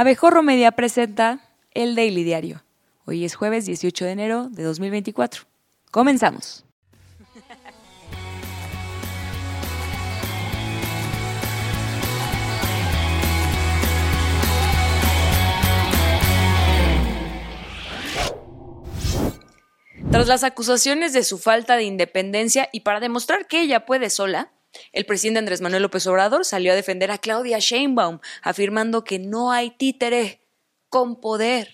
[0.00, 1.40] Abejorro Media presenta
[1.72, 2.62] El Daily Diario.
[3.04, 5.42] Hoy es jueves 18 de enero de 2024.
[5.90, 6.64] Comenzamos.
[20.12, 24.52] Tras las acusaciones de su falta de independencia y para demostrar que ella puede sola,
[24.92, 29.52] el presidente Andrés Manuel López Obrador salió a defender a Claudia Sheinbaum, afirmando que no
[29.52, 30.40] hay títere
[30.88, 31.72] con poder.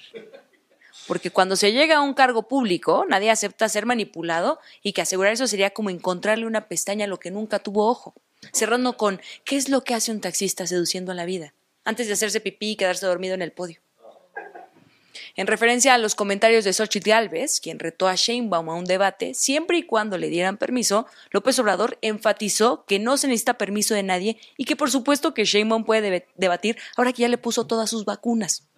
[1.07, 5.32] Porque cuando se llega a un cargo público, nadie acepta ser manipulado y que asegurar
[5.32, 8.14] eso sería como encontrarle una pestaña a lo que nunca tuvo ojo.
[8.53, 11.54] Cerrando con, ¿qué es lo que hace un taxista seduciendo a la vida?
[11.84, 13.84] Antes de hacerse pipí y quedarse dormido en el podio.
[15.37, 19.35] En referencia a los comentarios de Xochitl Gálvez, quien retó a Sheinbaum a un debate,
[19.35, 24.05] siempre y cuando le dieran permiso, López Obrador enfatizó que no se necesita permiso de
[24.05, 27.91] nadie y que por supuesto que Sheinbaum puede debatir ahora que ya le puso todas
[27.91, 28.69] sus vacunas.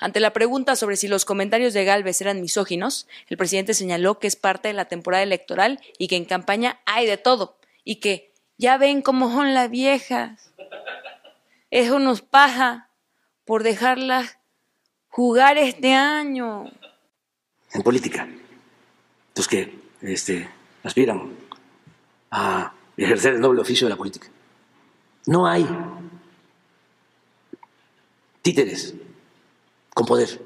[0.00, 4.26] Ante la pregunta sobre si los comentarios de Gálvez eran misóginos, el presidente señaló que
[4.26, 8.32] es parte de la temporada electoral y que en campaña hay de todo y que
[8.58, 10.52] ya ven cómo son las viejas.
[11.70, 12.90] Eso nos paja
[13.44, 14.38] por dejarlas
[15.14, 16.64] jugar este año.
[17.72, 18.28] En política,
[19.36, 20.48] los que este,
[20.82, 21.36] aspiran
[22.32, 24.26] a ejercer el noble oficio de la política.
[25.26, 25.64] No hay
[28.42, 28.92] títeres
[29.94, 30.40] con poder.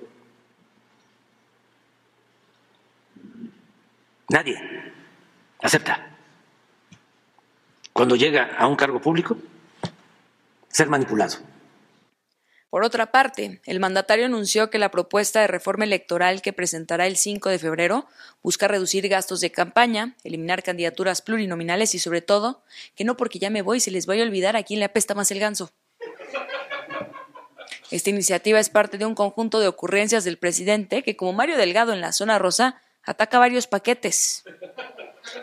[4.29, 4.93] Nadie
[5.63, 6.15] acepta
[7.95, 9.39] cuando llega a un cargo público
[10.69, 11.39] ser manipulado.
[12.71, 17.17] Por otra parte, el mandatario anunció que la propuesta de reforma electoral que presentará el
[17.17, 18.07] 5 de febrero
[18.43, 22.63] busca reducir gastos de campaña, eliminar candidaturas plurinominales y, sobre todo,
[22.95, 25.15] que no porque ya me voy se les vaya a olvidar a quién le apesta
[25.15, 25.71] más el ganso.
[27.91, 31.95] Esta iniciativa es parte de un conjunto de ocurrencias del presidente que, como Mario Delgado
[31.95, 34.45] en la zona rosa, ataca varios paquetes.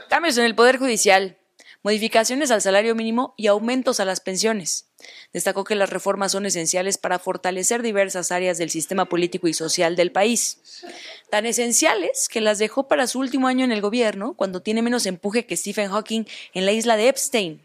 [0.10, 1.38] Cambios en el Poder Judicial,
[1.86, 4.90] modificaciones al salario mínimo y aumentos a las pensiones.
[5.34, 9.96] Destacó que las reformas son esenciales para fortalecer diversas áreas del sistema político y social
[9.96, 10.84] del país.
[11.30, 15.06] Tan esenciales que las dejó para su último año en el gobierno, cuando tiene menos
[15.06, 16.23] empuje que Stephen Hawking
[16.56, 17.62] en la isla de Epstein.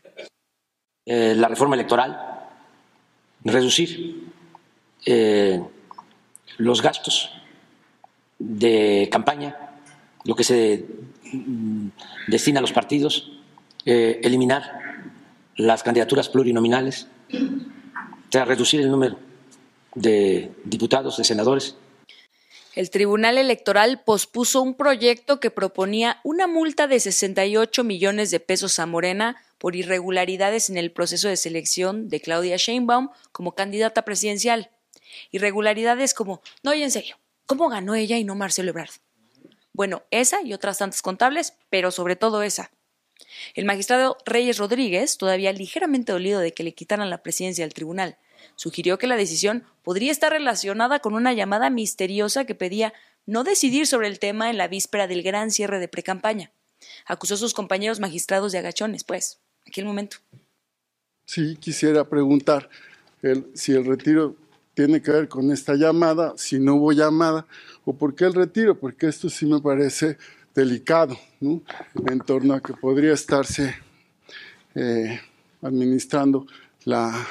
[1.07, 2.21] Eh, la reforma electoral,
[3.43, 4.23] reducir
[5.07, 5.63] eh,
[6.59, 7.31] los gastos
[8.39, 9.57] de campaña,
[10.25, 10.85] lo que se
[11.33, 11.89] mm,
[12.29, 13.30] destina a los partidos,
[13.85, 14.73] eh, eliminar
[15.57, 19.19] las candidaturas plurinominales, o sea, reducir el número
[19.95, 21.77] de diputados, de senadores.
[22.75, 28.79] El Tribunal Electoral pospuso un proyecto que proponía una multa de 68 millones de pesos
[28.79, 34.71] a Morena por irregularidades en el proceso de selección de Claudia Sheinbaum como candidata presidencial.
[35.33, 38.91] Irregularidades como, no, y en serio, ¿cómo ganó ella y no Marcelo Ebrard?
[39.73, 42.71] Bueno, esa y otras tantas contables, pero sobre todo esa.
[43.55, 48.19] El magistrado Reyes Rodríguez, todavía ligeramente dolido de que le quitaran la presidencia del tribunal,
[48.57, 52.93] sugirió que la decisión podría estar relacionada con una llamada misteriosa que pedía
[53.27, 56.53] no decidir sobre el tema en la víspera del gran cierre de precampaña.
[57.07, 60.19] Acusó a sus compañeros magistrados de agachones, pues, aquel momento.
[61.27, 62.69] Sí, quisiera preguntar
[63.55, 64.37] si el retiro
[64.75, 67.47] tiene que ver con esta llamada, si no hubo llamada,
[67.85, 70.17] o por qué el retiro, porque esto sí me parece
[70.55, 73.75] delicado en torno a que podría estarse
[74.75, 75.21] eh,
[75.63, 76.47] administrando
[76.85, 77.27] la,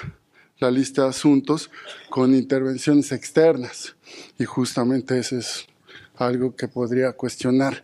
[0.72, 1.72] lista de asuntos
[2.10, 3.96] con intervenciones externas.
[4.38, 5.68] Y justamente eso es
[6.16, 7.82] algo que podría cuestionar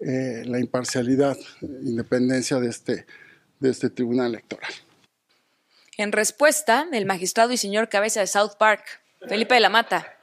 [0.00, 3.06] eh, la imparcialidad, independencia de este,
[3.60, 4.72] de este tribunal electoral.
[5.96, 8.84] En respuesta, el magistrado y señor cabeza de South Park,
[9.28, 10.16] Felipe de la Mata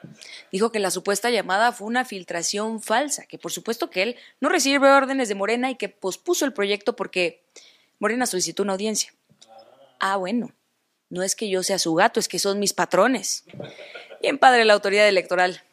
[0.51, 4.49] dijo que la supuesta llamada fue una filtración falsa, que por supuesto que él no
[4.49, 7.43] recibe órdenes de Morena y que pospuso el proyecto porque
[7.99, 9.13] Morena solicitó una audiencia.
[9.99, 10.53] Ah, bueno,
[11.09, 13.45] no es que yo sea su gato, es que son mis patrones.
[14.21, 15.63] Bien padre la autoridad electoral.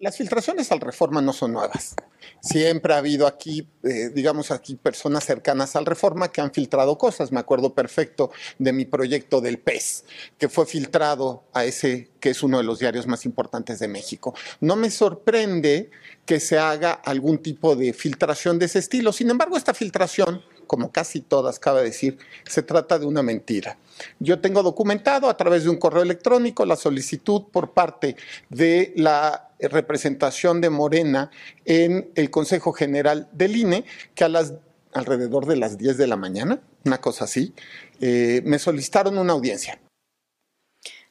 [0.00, 1.94] Las filtraciones al reforma no son nuevas.
[2.40, 7.32] Siempre ha habido aquí, eh, digamos aquí, personas cercanas al reforma que han filtrado cosas.
[7.32, 10.04] Me acuerdo perfecto de mi proyecto del PES,
[10.38, 14.34] que fue filtrado a ese que es uno de los diarios más importantes de México.
[14.60, 15.90] No me sorprende
[16.24, 19.12] que se haga algún tipo de filtración de ese estilo.
[19.12, 23.76] Sin embargo, esta filtración como casi todas, cabe decir, se trata de una mentira.
[24.20, 28.14] Yo tengo documentado a través de un correo electrónico la solicitud por parte
[28.50, 31.32] de la representación de Morena
[31.64, 33.84] en el Consejo General del INE,
[34.14, 34.54] que a las
[34.92, 37.52] alrededor de las 10 de la mañana, una cosa así,
[38.00, 39.80] eh, me solicitaron una audiencia.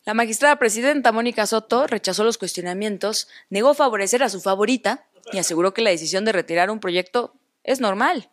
[0.06, 5.04] La magistrada presidenta Mónica Soto rechazó los cuestionamientos, negó favorecer a su favorita
[5.34, 7.34] y aseguró que la decisión de retirar un proyecto
[7.66, 8.30] es normal.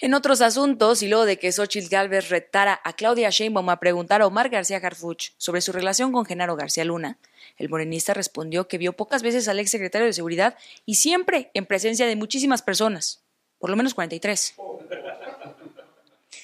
[0.00, 4.22] En otros asuntos, y luego de que Xochitl Galvez retara a Claudia Sheinbaum a preguntar
[4.22, 7.18] a Omar García Harfuch sobre su relación con Genaro García Luna,
[7.56, 11.66] el morenista respondió que vio pocas veces al ex secretario de Seguridad y siempre en
[11.66, 13.22] presencia de muchísimas personas,
[13.58, 14.54] por lo menos 43.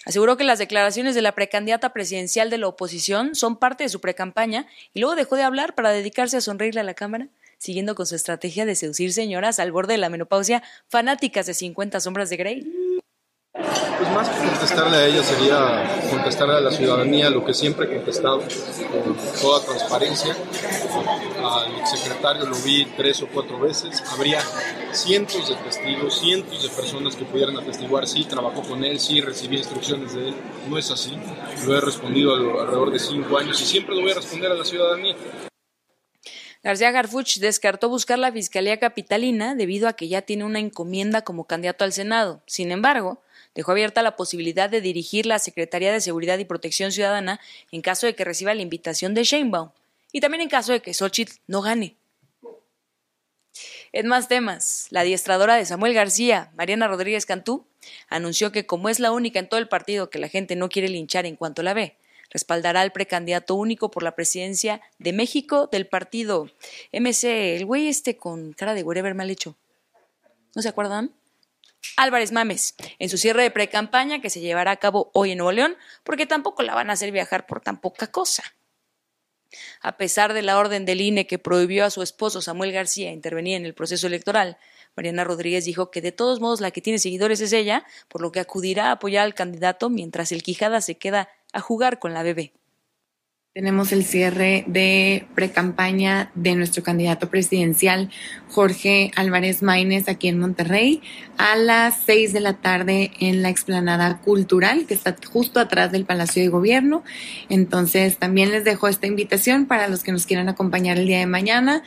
[0.05, 4.01] Aseguró que las declaraciones de la precandidata presidencial de la oposición son parte de su
[4.01, 8.07] precampaña y luego dejó de hablar para dedicarse a sonreírle a la Cámara, siguiendo con
[8.07, 12.37] su estrategia de seducir señoras al borde de la menopausia fanáticas de 50 sombras de
[12.37, 12.82] Grey.
[13.55, 17.97] Pues más que contestarle a ella sería contestarle a la ciudadanía lo que siempre he
[17.97, 20.35] contestado con toda transparencia.
[21.39, 24.03] Al secretario lo vi tres o cuatro veces.
[24.11, 24.41] Habría
[24.93, 29.59] cientos de testigos, cientos de personas que pudieran atestiguar, sí, trabajó con él, sí, recibí
[29.59, 30.35] instrucciones de él.
[30.69, 31.15] No es así.
[31.67, 34.65] Lo he respondido alrededor de cinco años y siempre lo voy a responder a la
[34.65, 35.15] ciudadanía.
[36.65, 41.45] García Garfuch descartó buscar la Fiscalía Capitalina debido a que ya tiene una encomienda como
[41.45, 42.41] candidato al Senado.
[42.47, 43.21] Sin embargo,
[43.55, 47.41] dejó abierta la posibilidad de dirigir la Secretaría de Seguridad y Protección Ciudadana
[47.71, 49.71] en caso de que reciba la invitación de Sheinbaum
[50.13, 51.97] y también en caso de que Xochitl no gane.
[53.93, 57.67] En más temas, la adiestradora de Samuel García, Mariana Rodríguez Cantú,
[58.09, 60.89] anunció que como es la única en todo el partido que la gente no quiere
[60.89, 61.97] linchar en cuanto la ve,
[62.31, 66.49] respaldará al precandidato único por la presidencia de México del partido
[66.93, 69.57] MC, el güey este con cara de whatever mal hecho.
[70.55, 71.13] ¿No se acuerdan?
[71.97, 75.53] Álvarez Mames, en su cierre de precampaña que se llevará a cabo hoy en Nuevo
[75.53, 78.43] León, porque tampoco la van a hacer viajar por tan poca cosa.
[79.81, 83.57] A pesar de la orden del INE que prohibió a su esposo Samuel García intervenir
[83.57, 84.57] en el proceso electoral,
[84.97, 88.33] Mariana Rodríguez dijo que de todos modos la que tiene seguidores es ella, por lo
[88.33, 92.23] que acudirá a apoyar al candidato mientras el Quijada se queda a jugar con la
[92.23, 92.53] bebé.
[93.55, 98.11] Tenemos el cierre de precampaña de nuestro candidato presidencial,
[98.49, 101.03] Jorge Álvarez Maínez, aquí en Monterrey,
[101.37, 106.07] a las seis de la tarde en la explanada cultural, que está justo atrás del
[106.07, 107.05] Palacio de Gobierno.
[107.51, 111.27] Entonces, también les dejo esta invitación para los que nos quieran acompañar el día de
[111.27, 111.83] mañana.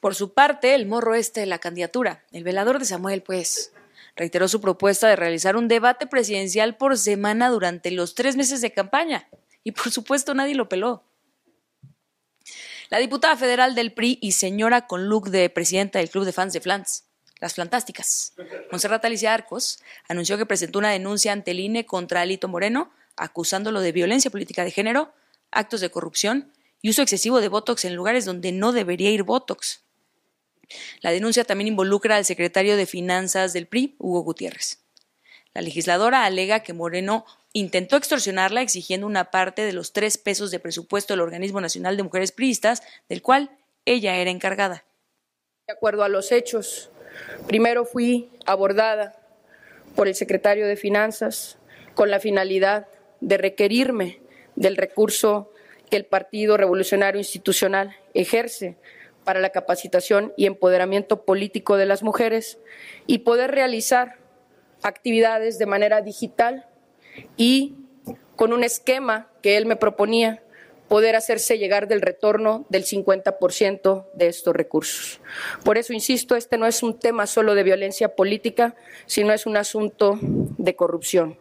[0.00, 3.72] Por su parte, el morro este de la candidatura, el velador de Samuel, pues,
[4.16, 8.72] reiteró su propuesta de realizar un debate presidencial por semana durante los tres meses de
[8.72, 9.28] campaña
[9.66, 11.02] y por supuesto nadie lo peló.
[12.88, 16.52] La diputada federal del PRI y señora con look de presidenta del Club de Fans
[16.52, 17.02] de Flans,
[17.40, 18.34] las Fantásticas,
[18.70, 23.80] Monserrat Alicia Arcos, anunció que presentó una denuncia ante el INE contra Alito Moreno, acusándolo
[23.80, 25.12] de violencia política de género,
[25.50, 29.82] actos de corrupción y uso excesivo de Botox en lugares donde no debería ir Botox.
[31.00, 34.78] La denuncia también involucra al secretario de Finanzas del PRI, Hugo Gutiérrez.
[35.54, 37.24] La legisladora alega que Moreno
[37.58, 42.02] intentó extorsionarla exigiendo una parte de los tres pesos de presupuesto del Organismo Nacional de
[42.02, 43.50] Mujeres Priistas, del cual
[43.86, 44.84] ella era encargada.
[45.66, 46.90] De acuerdo a los hechos,
[47.46, 49.18] primero fui abordada
[49.94, 51.56] por el secretario de Finanzas
[51.94, 52.88] con la finalidad
[53.22, 54.20] de requerirme
[54.54, 55.50] del recurso
[55.88, 58.76] que el Partido Revolucionario Institucional ejerce
[59.24, 62.58] para la capacitación y empoderamiento político de las mujeres
[63.06, 64.18] y poder realizar
[64.82, 66.65] actividades de manera digital
[67.36, 67.74] y
[68.36, 70.42] con un esquema que él me proponía,
[70.88, 75.20] poder hacerse llegar del retorno del 50% de estos recursos.
[75.64, 79.56] Por eso, insisto, este no es un tema solo de violencia política, sino es un
[79.56, 81.38] asunto de corrupción.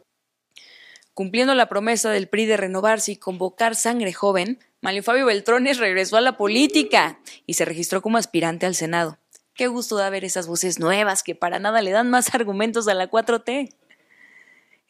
[1.13, 6.17] Cumpliendo la promesa del PRI de renovarse y convocar sangre joven, Mario Fabio Beltrones regresó
[6.17, 9.17] a la política y se registró como aspirante al Senado.
[9.53, 12.93] Qué gusto da ver esas voces nuevas que para nada le dan más argumentos a
[12.93, 13.73] la 4T.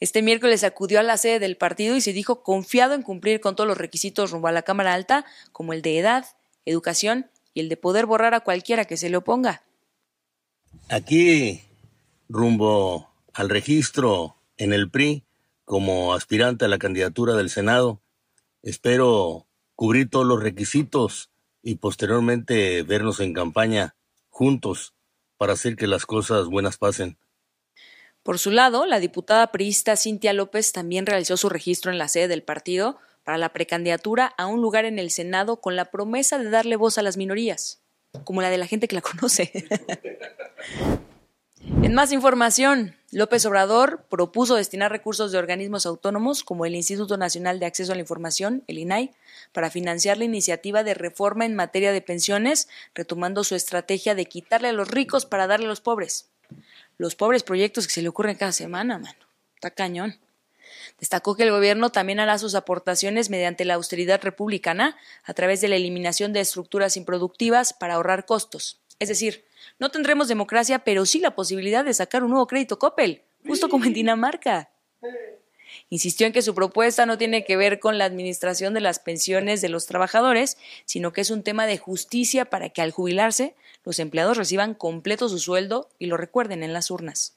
[0.05, 3.55] Este miércoles acudió a la sede del partido y se dijo confiado en cumplir con
[3.55, 6.27] todos los requisitos rumbo a la Cámara Alta, como el de edad,
[6.63, 9.63] educación y el de poder borrar a cualquiera que se le oponga.
[10.89, 11.63] Aquí,
[12.29, 15.23] rumbo al registro en el PRI
[15.63, 17.99] como aspirante a la candidatura del Senado,
[18.61, 21.31] espero cubrir todos los requisitos
[21.63, 23.95] y posteriormente vernos en campaña
[24.29, 24.93] juntos
[25.37, 27.17] para hacer que las cosas buenas pasen.
[28.25, 32.27] Por su lado, la diputada priista Cintia López también realizó su registro en la sede
[32.27, 36.49] del partido para la precandidatura a un lugar en el Senado con la promesa de
[36.49, 37.83] darle voz a las minorías,
[38.23, 39.51] como la de la gente que la conoce.
[41.83, 47.59] en más información, López Obrador propuso destinar recursos de organismos autónomos como el Instituto Nacional
[47.59, 49.11] de Acceso a la Información, el INAI,
[49.51, 54.69] para financiar la iniciativa de reforma en materia de pensiones, retomando su estrategia de quitarle
[54.69, 56.31] a los ricos para darle a los pobres
[56.97, 59.19] los pobres proyectos que se le ocurren cada semana, mano.
[59.55, 60.19] Está cañón.
[60.99, 65.67] Destacó que el gobierno también hará sus aportaciones mediante la austeridad republicana a través de
[65.67, 68.79] la eliminación de estructuras improductivas para ahorrar costos.
[68.99, 69.45] Es decir,
[69.79, 73.85] no tendremos democracia, pero sí la posibilidad de sacar un nuevo crédito Coppel, justo como
[73.85, 74.69] en Dinamarca.
[75.89, 79.61] Insistió en que su propuesta no tiene que ver con la administración de las pensiones
[79.61, 83.99] de los trabajadores, sino que es un tema de justicia para que al jubilarse los
[83.99, 87.35] empleados reciban completo su sueldo y lo recuerden en las urnas.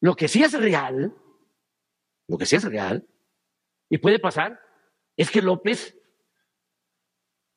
[0.00, 1.14] Lo que sí es real,
[2.28, 3.06] lo que sí es real,
[3.88, 4.60] y puede pasar,
[5.16, 5.96] es que López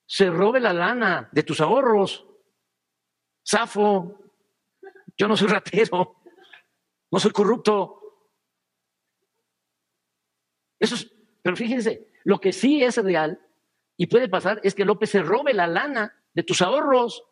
[0.06, 2.26] se robe la lana de tus ahorros.
[3.44, 4.20] Safo,
[5.18, 6.22] yo no soy ratero,
[7.12, 8.07] no soy corrupto.
[10.80, 13.40] Eso es, pero fíjense, lo que sí es real
[13.98, 17.24] y puede pasar es que López se robe la lana de tus ahorros.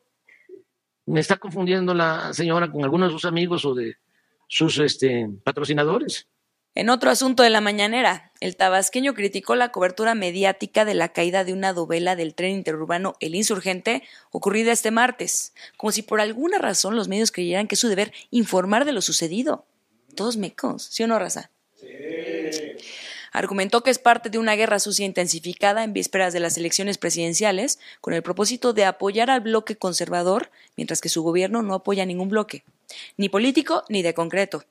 [1.05, 3.97] Me está confundiendo la señora con algunos de sus amigos o de
[4.47, 6.27] sus este, patrocinadores.
[6.73, 11.45] En otro asunto de la mañanera, el tabasqueño criticó la cobertura mediática de la caída
[11.45, 16.57] de una dovela del tren interurbano El Insurgente ocurrida este martes, como si por alguna
[16.57, 19.65] razón los medios creyeran que es su deber informar de lo sucedido.
[20.15, 21.49] Todos mecos, ¿sí o no, raza?
[21.75, 21.87] Sí.
[23.35, 27.79] Argumentó que es parte de una guerra sucia intensificada en vísperas de las elecciones presidenciales,
[27.99, 32.29] con el propósito de apoyar al bloque conservador, mientras que su gobierno no apoya ningún
[32.29, 32.63] bloque,
[33.17, 34.63] ni político ni de concreto.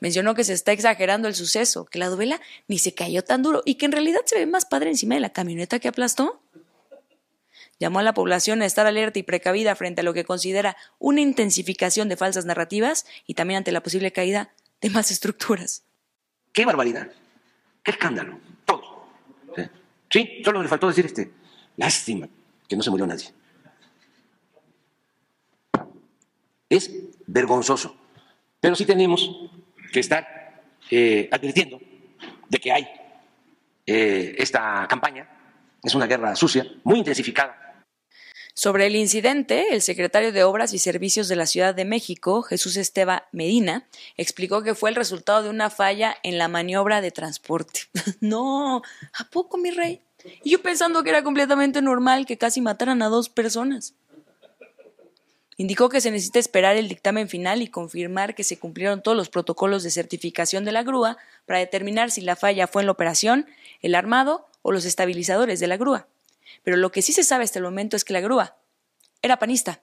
[0.00, 3.62] Mencionó que se está exagerando el suceso, que la novela ni se cayó tan duro
[3.64, 6.40] y que en realidad se ve más padre encima de la camioneta que aplastó.
[7.78, 11.20] Llamó a la población a estar alerta y precavida frente a lo que considera una
[11.20, 15.84] intensificación de falsas narrativas y también ante la posible caída de más estructuras.
[16.52, 17.12] ¡Qué barbaridad!
[17.88, 18.38] ¡Qué escándalo!
[18.66, 19.08] Todo.
[20.10, 20.42] ¿Sí?
[20.44, 21.32] Solo le faltó decir este.
[21.78, 22.28] Lástima
[22.68, 23.32] que no se murió nadie.
[26.68, 26.92] Es
[27.26, 27.96] vergonzoso.
[28.60, 29.30] Pero sí tenemos
[29.90, 31.80] que estar eh, advirtiendo
[32.50, 32.86] de que hay
[33.86, 35.26] eh, esta campaña.
[35.82, 37.67] Es una guerra sucia, muy intensificada
[38.58, 42.76] sobre el incidente, el secretario de Obras y Servicios de la Ciudad de México, Jesús
[42.76, 43.86] Esteba Medina,
[44.16, 47.82] explicó que fue el resultado de una falla en la maniobra de transporte.
[48.20, 48.82] no,
[49.16, 50.02] ¿a poco, mi rey?
[50.42, 53.94] Y yo pensando que era completamente normal que casi mataran a dos personas.
[55.56, 59.28] Indicó que se necesita esperar el dictamen final y confirmar que se cumplieron todos los
[59.28, 63.46] protocolos de certificación de la grúa para determinar si la falla fue en la operación,
[63.82, 66.08] el armado o los estabilizadores de la grúa.
[66.62, 68.56] Pero lo que sí se sabe hasta el momento es que la grúa
[69.22, 69.80] era panista.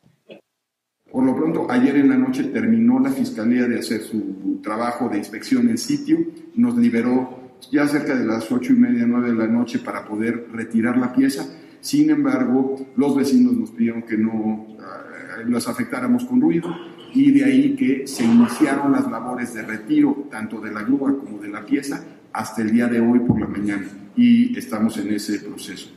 [1.12, 5.18] Por lo pronto, ayer en la noche terminó la Fiscalía de hacer su trabajo de
[5.18, 6.18] inspección en sitio,
[6.56, 10.48] nos liberó ya cerca de las ocho y media, nueve de la noche para poder
[10.52, 11.46] retirar la pieza.
[11.82, 16.76] Sin embargo, los vecinos nos pidieron que no uh, los afectáramos con ruido
[17.14, 21.40] y de ahí que se iniciaron las labores de retiro tanto de la grúa como
[21.40, 22.04] de la pieza
[22.34, 25.90] hasta el día de hoy por la mañana y estamos en ese proceso.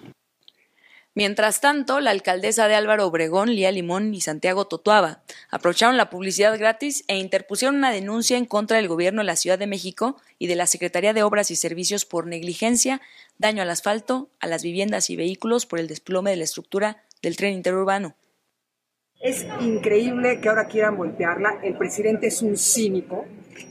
[1.19, 6.57] Mientras tanto, la alcaldesa de Álvaro Obregón, Lía Limón y Santiago Totuaba aprovecharon la publicidad
[6.57, 10.47] gratis e interpusieron una denuncia en contra del gobierno de la Ciudad de México y
[10.47, 13.01] de la Secretaría de Obras y Servicios por negligencia,
[13.37, 17.37] daño al asfalto, a las viviendas y vehículos por el desplome de la estructura del
[17.37, 18.15] tren interurbano.
[19.21, 21.59] Es increíble que ahora quieran voltearla.
[21.65, 23.25] El presidente es un cínico,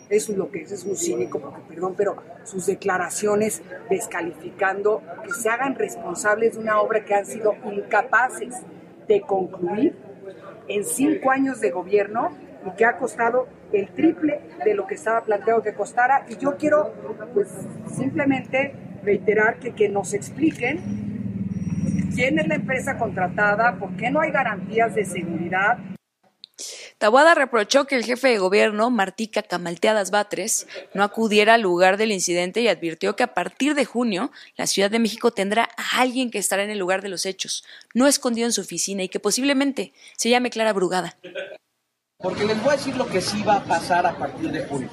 [0.10, 5.32] eso es lo que es, es un cínico, porque perdón, pero sus declaraciones descalificando que
[5.32, 8.56] se hagan responsables de una obra que han sido incapaces
[9.08, 9.96] de concluir
[10.68, 12.36] en cinco años de gobierno
[12.66, 16.26] y que ha costado el triple de lo que estaba planteado que costara.
[16.28, 16.92] Y yo quiero
[17.34, 17.48] pues
[17.96, 21.07] simplemente reiterar que, que nos expliquen
[22.18, 25.78] quién es la empresa contratada, por qué no hay garantías de seguridad.
[26.98, 32.12] Tabuada reprochó que el jefe de gobierno, Martica Camalteadas Batres, no acudiera al lugar del
[32.12, 36.32] incidente y advirtió que a partir de junio la Ciudad de México tendrá a alguien
[36.32, 39.20] que estará en el lugar de los hechos, no escondido en su oficina y que
[39.20, 41.18] posiblemente se llame Clara Brugada.
[42.18, 44.90] Porque les voy a decir lo que sí va a pasar a partir de junio.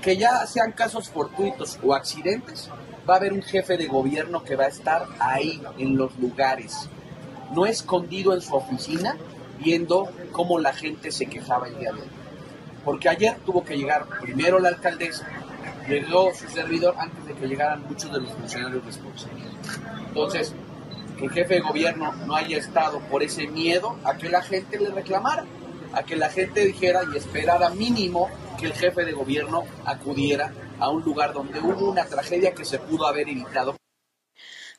[0.00, 2.68] Que ya sean casos fortuitos o accidentes,
[3.08, 6.88] va a haber un jefe de gobierno que va a estar ahí, en los lugares,
[7.54, 9.16] no escondido en su oficina,
[9.58, 12.08] viendo cómo la gente se quejaba el día de hoy.
[12.84, 15.26] Porque ayer tuvo que llegar primero la alcaldesa,
[15.88, 19.46] llegó su servidor antes de que llegaran muchos de los funcionarios responsables.
[20.08, 20.54] Entonces,
[21.18, 24.78] que el jefe de gobierno no haya estado por ese miedo a que la gente
[24.78, 25.44] le reclamara,
[25.92, 28.28] a que la gente dijera y esperara mínimo
[28.58, 32.80] que el jefe de gobierno acudiera a un lugar donde hubo una tragedia que se
[32.80, 33.76] pudo haber evitado.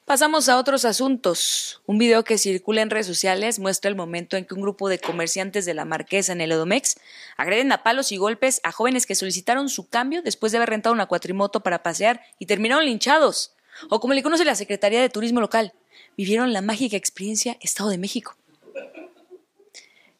[0.03, 1.81] Pasamos a otros asuntos.
[1.85, 4.99] Un video que circula en redes sociales muestra el momento en que un grupo de
[4.99, 6.97] comerciantes de la Marquesa en el Edomex
[7.37, 10.93] agreden a palos y golpes a jóvenes que solicitaron su cambio después de haber rentado
[10.93, 13.55] una cuatrimoto para pasear y terminaron linchados.
[13.89, 15.71] O como le conoce la Secretaría de Turismo Local,
[16.17, 18.35] vivieron la mágica experiencia Estado de México.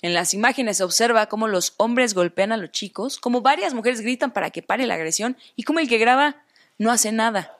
[0.03, 4.01] En las imágenes se observa cómo los hombres golpean a los chicos, cómo varias mujeres
[4.01, 6.43] gritan para que pare la agresión y cómo el que graba
[6.77, 7.57] no hace nada.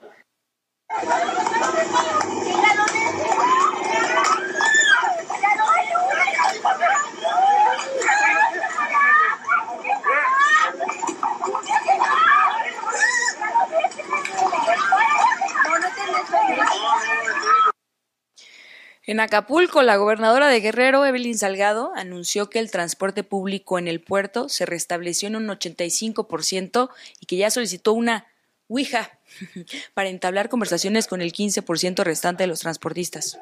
[19.14, 24.02] En Acapulco, la gobernadora de Guerrero, Evelyn Salgado, anunció que el transporte público en el
[24.02, 26.90] puerto se restableció en un 85%
[27.20, 28.26] y que ya solicitó una
[28.68, 29.20] Ouija
[29.94, 33.38] para entablar conversaciones con el 15% restante de los transportistas.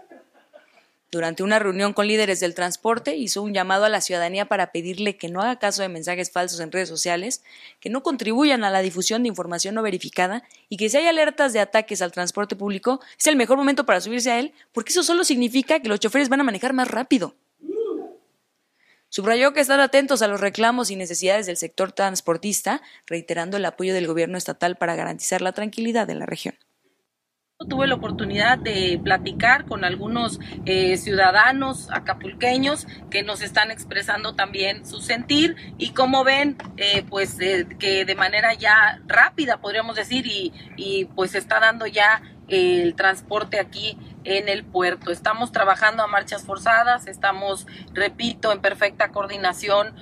[1.11, 5.17] Durante una reunión con líderes del transporte, hizo un llamado a la ciudadanía para pedirle
[5.17, 7.43] que no haga caso de mensajes falsos en redes sociales,
[7.81, 11.51] que no contribuyan a la difusión de información no verificada y que si hay alertas
[11.51, 15.03] de ataques al transporte público, es el mejor momento para subirse a él, porque eso
[15.03, 17.35] solo significa que los choferes van a manejar más rápido.
[19.09, 23.93] Subrayó que están atentos a los reclamos y necesidades del sector transportista, reiterando el apoyo
[23.93, 26.55] del gobierno estatal para garantizar la tranquilidad en la región.
[27.69, 34.85] Tuve la oportunidad de platicar con algunos eh, ciudadanos acapulqueños que nos están expresando también
[34.85, 40.25] su sentir y como ven, eh, pues eh, que de manera ya rápida podríamos decir
[40.25, 45.11] y, y pues está dando ya el transporte aquí en el puerto.
[45.11, 49.95] Estamos trabajando a marchas forzadas, estamos, repito, en perfecta coordinación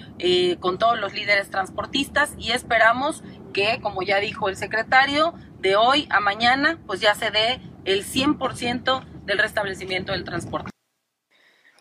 [0.60, 3.24] con todos los líderes transportistas y esperamos
[3.54, 8.06] que, como ya dijo el secretario, de hoy a mañana, pues ya se dé el
[8.06, 10.72] 100% del restablecimiento del transporte.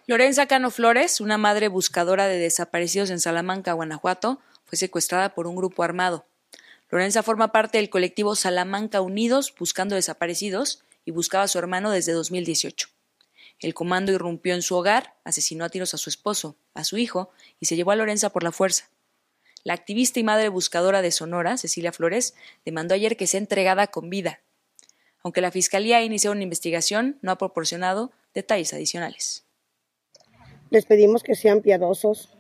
[0.07, 5.57] Lorenza Cano Flores, una madre buscadora de desaparecidos en Salamanca, Guanajuato, fue secuestrada por un
[5.57, 6.27] grupo armado.
[6.91, 12.13] Lorenza forma parte del colectivo Salamanca Unidos Buscando Desaparecidos y buscaba a su hermano desde
[12.13, 12.89] 2018.
[13.61, 17.31] El comando irrumpió en su hogar, asesinó a tiros a su esposo, a su hijo
[17.61, 18.89] y se llevó a Lorenza por la fuerza.
[19.69, 24.09] La activista y madre buscadora de Sonora, Cecilia Flores, demandó ayer que sea entregada con
[24.09, 24.41] vida.
[25.23, 29.45] Aunque la Fiscalía ha iniciado una investigación, no ha proporcionado detalles adicionales.
[30.71, 32.31] Les pedimos que sean piadosos,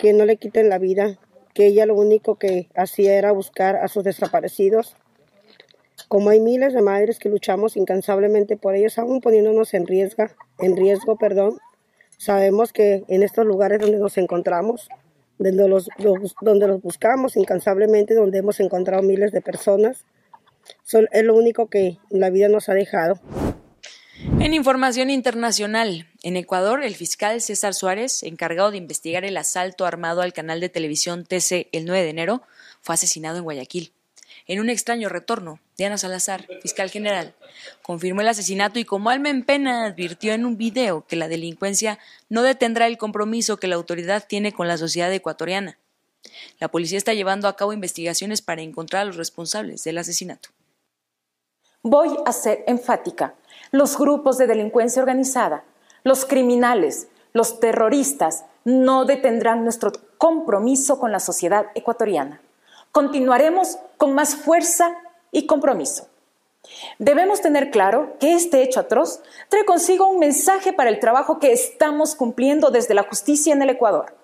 [0.00, 1.16] que no le quiten la vida,
[1.54, 4.96] que ella lo único que hacía era buscar a sus desaparecidos.
[6.08, 10.26] Como hay miles de madres que luchamos incansablemente por ellos, aún poniéndonos en riesgo,
[10.58, 11.60] en riesgo, perdón,
[12.18, 14.88] sabemos que en estos lugares donde nos encontramos
[15.42, 15.88] donde los,
[16.40, 20.04] donde los buscamos incansablemente, donde hemos encontrado miles de personas.
[21.12, 23.20] es lo único que la vida nos ha dejado.
[24.38, 30.22] En información internacional, en Ecuador, el fiscal César Suárez, encargado de investigar el asalto armado
[30.22, 32.42] al canal de televisión TC el 9 de enero,
[32.80, 33.92] fue asesinado en Guayaquil.
[34.52, 37.34] En un extraño retorno, Diana Salazar, fiscal general,
[37.80, 41.98] confirmó el asesinato y como alma en pena advirtió en un video que la delincuencia
[42.28, 45.78] no detendrá el compromiso que la autoridad tiene con la sociedad ecuatoriana.
[46.60, 50.50] La policía está llevando a cabo investigaciones para encontrar a los responsables del asesinato.
[51.82, 53.32] Voy a ser enfática.
[53.70, 55.64] Los grupos de delincuencia organizada,
[56.04, 62.42] los criminales, los terroristas no detendrán nuestro compromiso con la sociedad ecuatoriana
[62.92, 64.94] continuaremos con más fuerza
[65.32, 66.08] y compromiso.
[66.98, 71.52] Debemos tener claro que este hecho atroz trae consigo un mensaje para el trabajo que
[71.52, 74.16] estamos cumpliendo desde la justicia en el Ecuador.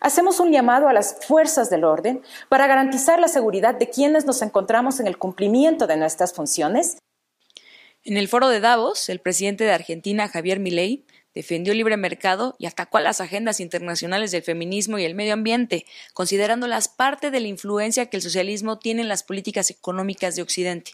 [0.00, 4.42] Hacemos un llamado a las fuerzas del orden para garantizar la seguridad de quienes nos
[4.42, 6.98] encontramos en el cumplimiento de nuestras funciones.
[8.04, 12.56] En el foro de Davos, el presidente de Argentina, Javier Milei, defendió el libre mercado
[12.58, 17.40] y atacó a las agendas internacionales del feminismo y el medio ambiente, considerándolas parte de
[17.40, 20.92] la influencia que el socialismo tiene en las políticas económicas de Occidente.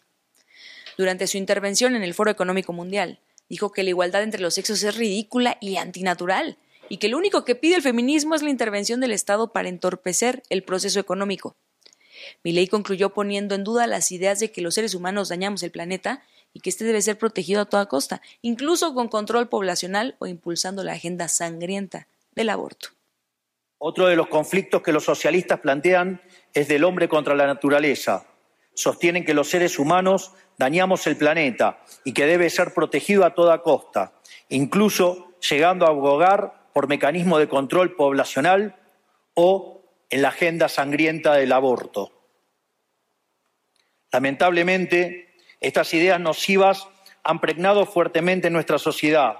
[0.96, 4.83] Durante su intervención en el Foro Económico Mundial, dijo que la igualdad entre los sexos
[4.83, 6.57] es ridícula y antinatural,
[6.88, 10.42] y que lo único que pide el feminismo es la intervención del Estado para entorpecer
[10.50, 11.57] el proceso económico.
[12.42, 16.22] Milley concluyó poniendo en duda las ideas de que los seres humanos dañamos el planeta
[16.53, 20.83] y que éste debe ser protegido a toda costa, incluso con control poblacional o impulsando
[20.85, 22.89] la agenda sangrienta del aborto.
[23.79, 26.21] Otro de los conflictos que los socialistas plantean
[26.53, 28.27] es del hombre contra la naturaleza.
[28.75, 33.63] Sostienen que los seres humanos dañamos el planeta y que debe ser protegido a toda
[33.63, 34.13] costa,
[34.49, 38.77] incluso llegando a abogar por mecanismo de control poblacional
[39.35, 42.13] o en la agenda sangrienta del aborto.
[44.13, 45.30] Lamentablemente,
[45.61, 46.88] estas ideas nocivas
[47.23, 49.37] han pregnado fuertemente nuestra sociedad.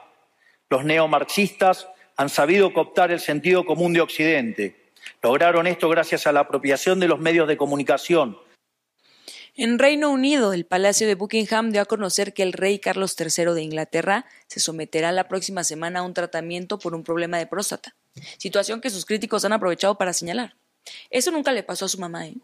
[0.69, 4.93] Los neomarxistas han sabido cooptar el sentido común de Occidente.
[5.23, 8.39] Lograron esto gracias a la apropiación de los medios de comunicación.
[9.57, 13.53] En Reino Unido, el Palacio de Buckingham dio a conocer que el rey Carlos III
[13.53, 17.97] de Inglaterra se someterá la próxima semana a un tratamiento por un problema de próstata,
[18.39, 20.55] situación que sus críticos han aprovechado para señalar.
[21.11, 22.27] Eso nunca le pasó a su mamá.
[22.27, 22.35] ¿eh?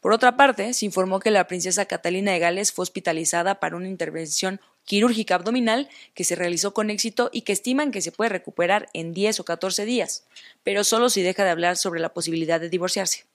[0.00, 3.88] Por otra parte, se informó que la princesa Catalina de Gales fue hospitalizada para una
[3.88, 8.88] intervención quirúrgica abdominal que se realizó con éxito y que estiman que se puede recuperar
[8.94, 10.24] en 10 o 14 días,
[10.62, 13.26] pero solo si deja de hablar sobre la posibilidad de divorciarse.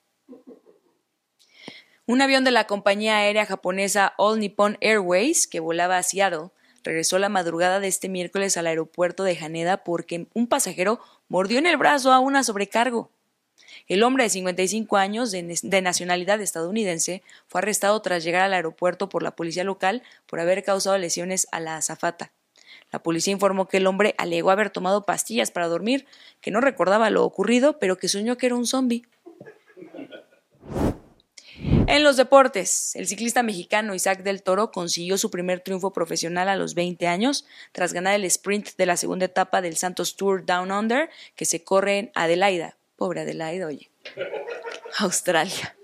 [2.08, 6.50] Un avión de la compañía aérea japonesa All Nippon Airways, que volaba a Seattle,
[6.84, 11.66] regresó la madrugada de este miércoles al aeropuerto de Haneda porque un pasajero mordió en
[11.68, 13.12] el brazo a una sobrecargo.
[13.88, 19.22] El hombre de 55 años, de, nacionalidad estadounidense, fue arrestado tras llegar al aeropuerto por
[19.22, 22.32] la policía local por haber causado lesiones a la azafata.
[22.92, 26.08] La policía informó que el hombre alegó haber tomado pastillas para dormir,
[26.42, 29.06] que no recordaba lo ocurrido, pero que soñó que era un zombi.
[31.88, 36.56] En los deportes, el ciclista mexicano Isaac del Toro consiguió su primer triunfo profesional a
[36.56, 40.72] los 20 años tras ganar el sprint de la segunda etapa del Santos Tour Down
[40.72, 43.90] Under que se corre en Adelaida, Pobre Adelaide, oye.
[45.00, 45.76] Australia.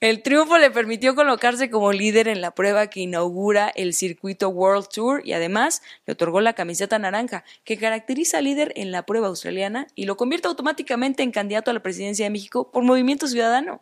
[0.00, 4.88] El triunfo le permitió colocarse como líder en la prueba que inaugura el circuito World
[4.92, 9.28] Tour y además le otorgó la camiseta naranja, que caracteriza al líder en la prueba
[9.28, 13.80] australiana y lo convierte automáticamente en candidato a la presidencia de México por Movimiento Ciudadano.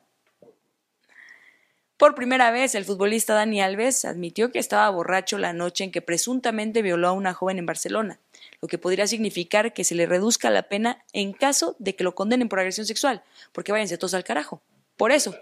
[1.96, 6.02] Por primera vez, el futbolista Dani Alves admitió que estaba borracho la noche en que
[6.02, 8.20] presuntamente violó a una joven en Barcelona
[8.62, 12.14] lo que podría significar que se le reduzca la pena en caso de que lo
[12.14, 14.62] condenen por agresión sexual, porque váyanse todos al carajo.
[14.96, 15.34] Por eso.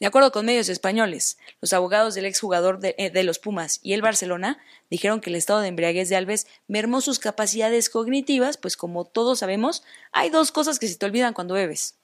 [0.00, 3.92] De acuerdo con medios españoles, los abogados del exjugador de, eh, de los Pumas y
[3.92, 4.58] el Barcelona
[4.90, 9.38] dijeron que el estado de embriaguez de Alves mermó sus capacidades cognitivas, pues como todos
[9.38, 11.94] sabemos, hay dos cosas que se te olvidan cuando bebes.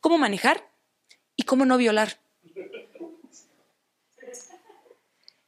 [0.00, 0.66] Cómo manejar
[1.36, 2.18] y cómo no violar.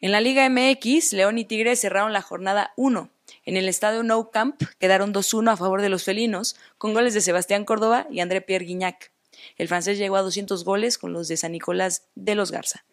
[0.01, 3.11] En la Liga MX, León y Tigres cerraron la jornada 1
[3.45, 7.21] en el estadio Nou Camp quedaron 2-1 a favor de los felinos, con goles de
[7.21, 9.13] Sebastián Córdoba y André Pierre Guignac.
[9.57, 12.85] El francés llegó a 200 goles con los de San Nicolás de los Garza.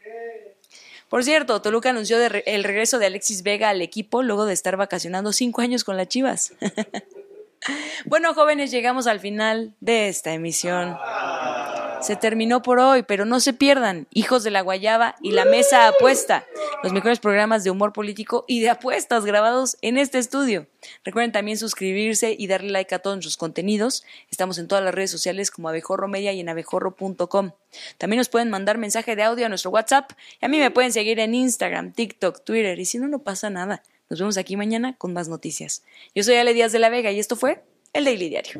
[1.09, 5.33] Por cierto, Toluca anunció el regreso de Alexis Vega al equipo luego de estar vacacionando
[5.33, 6.53] cinco años con las Chivas.
[8.05, 10.95] bueno, jóvenes, llegamos al final de esta emisión.
[12.01, 15.87] Se terminó por hoy, pero no se pierdan Hijos de la Guayaba y La Mesa
[15.87, 16.47] Apuesta,
[16.81, 20.65] los mejores programas de humor político y de apuestas grabados en este estudio.
[21.03, 24.03] Recuerden también suscribirse y darle like a todos nuestros contenidos.
[24.31, 27.51] Estamos en todas las redes sociales como Abejorro Media y en abejorro.com.
[27.99, 30.11] También nos pueden mandar mensaje de audio a nuestro WhatsApp
[30.41, 33.51] y a mí me pueden seguir en Instagram, TikTok, Twitter y si no, no pasa
[33.51, 33.83] nada.
[34.09, 35.83] Nos vemos aquí mañana con más noticias.
[36.15, 38.59] Yo soy Ale Díaz de la Vega y esto fue el Daily Diario.